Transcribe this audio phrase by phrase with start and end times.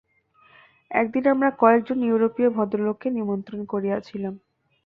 [0.91, 4.33] একদিন আমরা কয়েক জন ইউরোপীয় ভদ্রলোককে নিমন্ত্রণ করিয়াছিলাম।